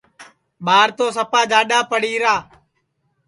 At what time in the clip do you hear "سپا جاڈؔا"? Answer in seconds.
1.17-1.79